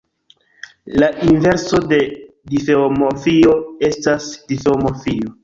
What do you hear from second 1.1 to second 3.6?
inverso de difeomorfio